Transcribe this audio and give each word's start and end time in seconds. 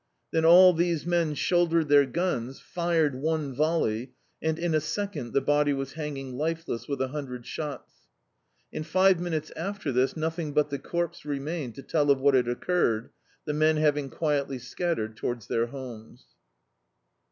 Then 0.31 0.45
all 0.45 0.73
these 0.73 1.05
men 1.05 1.35
shouldered 1.35 1.87
their 1.87 2.07
guns, 2.07 2.59
fired 2.59 3.13
one 3.21 3.53
volley, 3.53 4.13
and 4.41 4.57
in 4.57 4.73
a 4.73 4.81
second 4.81 5.31
the 5.31 5.41
body 5.41 5.73
was 5.73 5.93
hanging 5.93 6.33
lifeless 6.35 6.87
with 6.87 6.99
a 7.03 7.09
hun 7.09 7.27
dred 7.27 7.45
shots. 7.45 8.07
In 8.71 8.81
five 8.81 9.19
minutes 9.19 9.51
after 9.55 9.91
this, 9.91 10.17
nothing 10.17 10.53
but 10.53 10.71
the 10.71 10.79
corpse 10.79 11.23
remained 11.23 11.75
to 11.75 11.83
tell 11.83 12.09
of 12.09 12.19
what 12.19 12.33
had 12.33 12.47
occurred, 12.47 13.11
the 13.45 13.53
men 13.53 13.77
having 13.77 14.09
quietly 14.09 14.57
scattered 14.57 15.17
towards 15.17 15.45
their 15.45 15.67
homes. 15.67 16.25